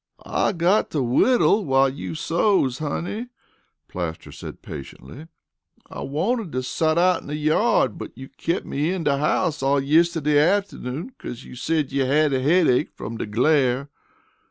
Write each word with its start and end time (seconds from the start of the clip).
"I 0.25 0.53
got 0.53 0.89
to 0.89 1.03
whittle 1.03 1.63
while 1.63 1.87
you 1.87 2.15
sews, 2.15 2.79
honey," 2.79 3.27
Plaster 3.87 4.31
said 4.31 4.63
patiently. 4.63 5.27
"I 5.91 6.01
wanted 6.01 6.51
to 6.53 6.63
sot 6.63 6.97
out 6.97 7.21
in 7.21 7.27
the 7.27 7.35
yard, 7.35 7.99
but 7.99 8.11
you 8.17 8.27
kep' 8.29 8.65
me 8.65 8.91
in 8.91 9.03
de 9.03 9.19
house 9.19 9.61
all 9.61 9.79
yistiddy 9.79 10.39
afternoon 10.39 11.13
because 11.15 11.45
you 11.45 11.53
said 11.55 11.91
you 11.91 12.05
had 12.07 12.31
de 12.31 12.41
headache 12.41 12.89
from 12.95 13.17
de 13.19 13.27
glare." 13.27 13.91